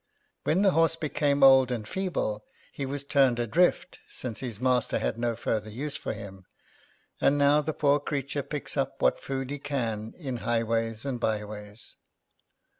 When 0.45 0.63
the 0.63 0.71
horse 0.71 0.95
became 0.95 1.43
old 1.43 1.69
and 1.69 1.87
feeble, 1.87 2.43
he 2.73 2.87
was 2.87 3.03
turned 3.03 3.37
adrift, 3.37 3.99
since 4.09 4.39
his 4.39 4.59
master 4.59 4.97
had 4.97 5.19
no 5.19 5.35
further 5.35 5.69
use 5.69 5.95
for 5.95 6.13
him; 6.13 6.45
and 7.21 7.37
now 7.37 7.61
the 7.61 7.71
poor 7.71 7.99
creature 7.99 8.41
picks 8.41 8.75
up 8.75 8.99
what 8.99 9.19
food 9.19 9.51
he 9.51 9.59
can 9.59 10.13
in 10.17 10.37
highways 10.37 11.05
and 11.05 11.19
byways." 11.19 11.97